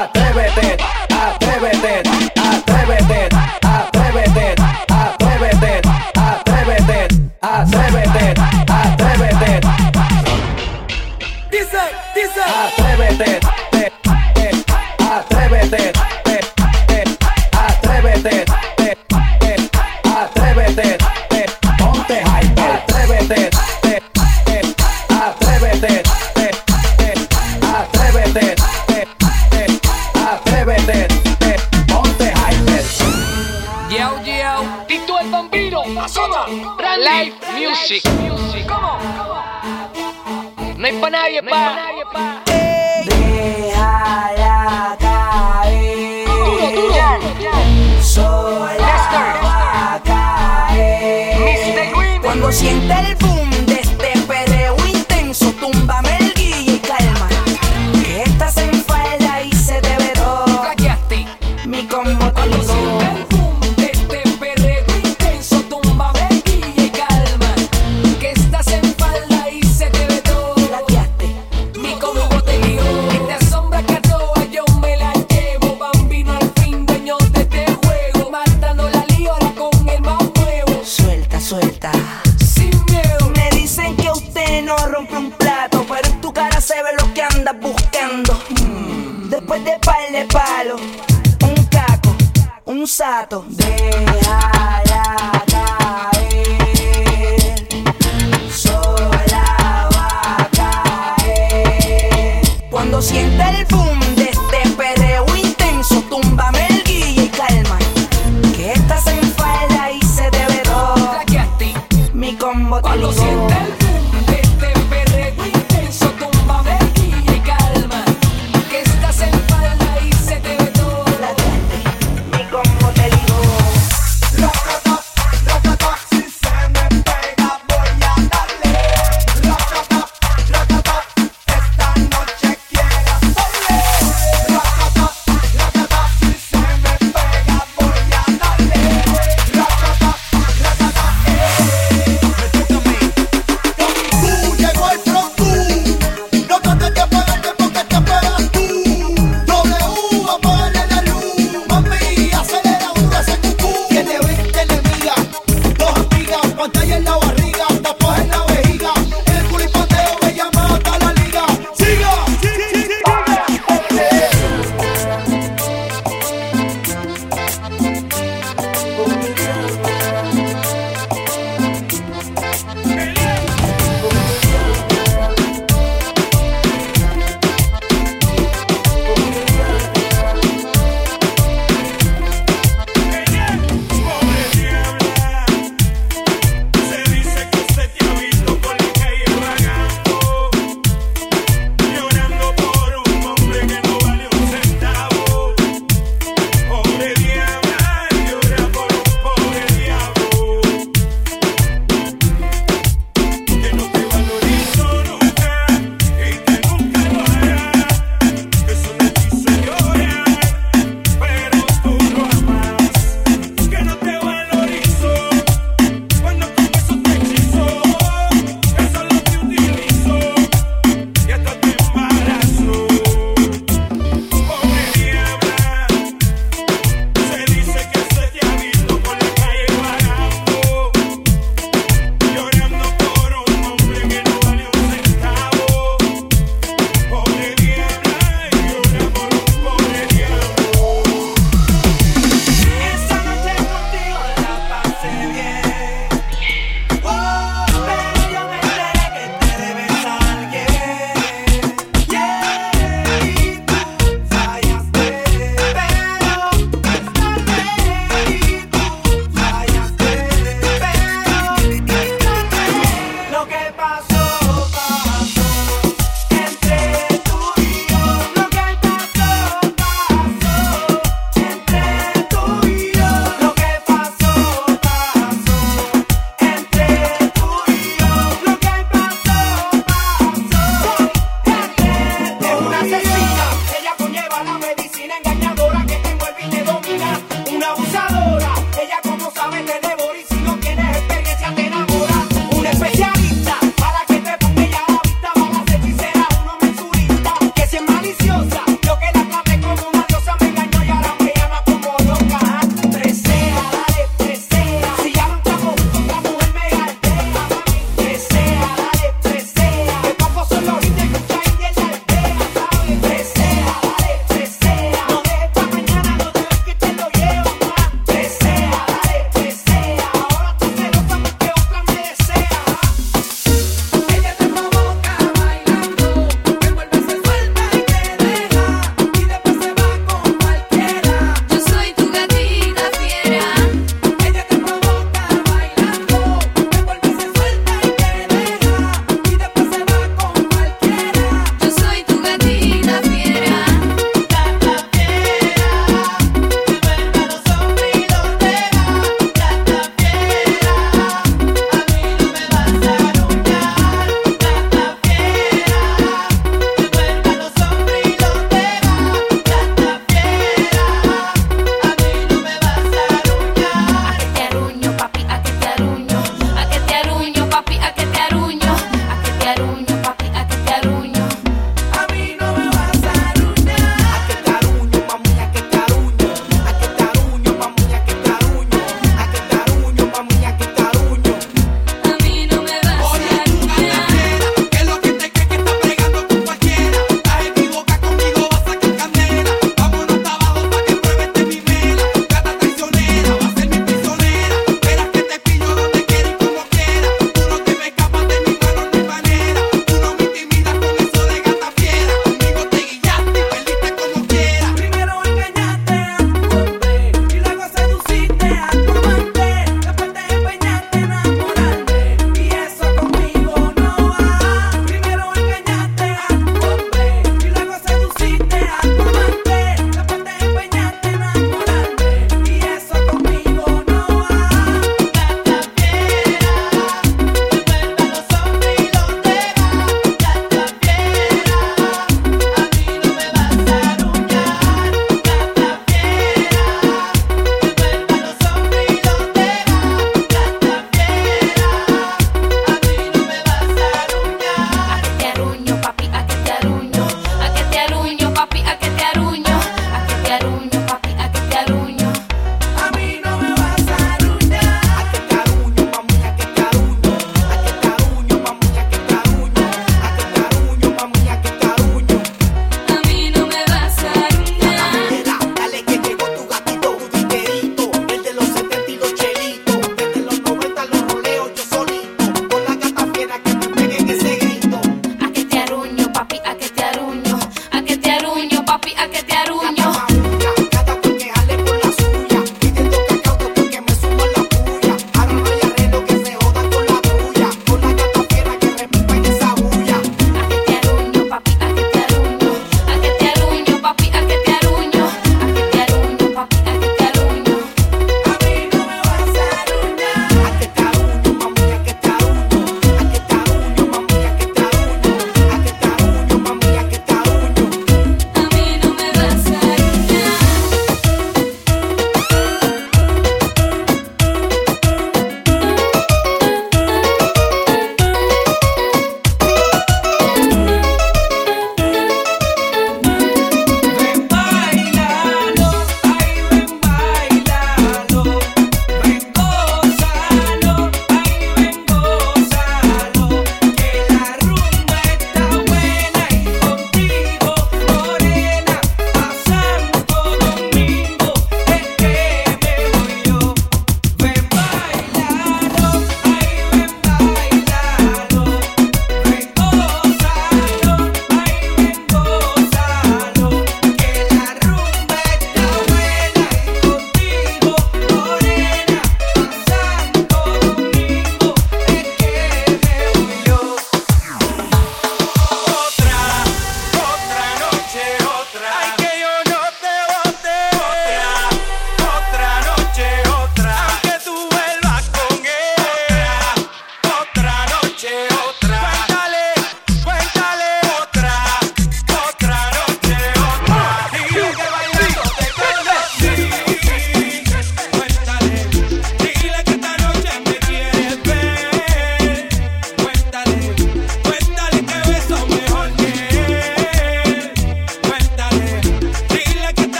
[0.00, 0.69] atrévete.
[34.86, 38.04] Tito el Vampiro, Azota, Live Music.
[38.20, 38.66] music.
[40.76, 41.90] No hay pa' nadie, Mr.
[52.22, 53.49] Cuando siente el boom.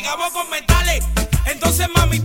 [0.00, 1.04] Traigamos con metales.
[1.46, 2.20] Entonces, mami,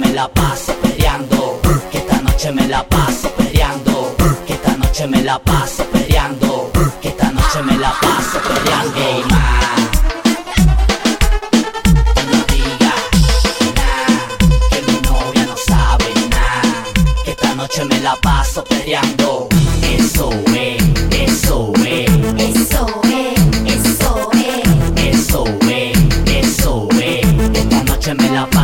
[0.00, 4.16] me la paso peleando, que esta noche me la paso peleando,
[4.46, 6.70] que esta noche me la paso peleando,
[7.02, 8.94] que esta noche me la paso peleando.
[8.96, 9.50] Hey, man.
[17.56, 19.48] noche me la paso peleando.
[19.82, 24.62] Eso es, eso es, eso es, eso es,
[24.96, 27.26] eso es, eso es.
[27.54, 28.59] Esta noche me la paso.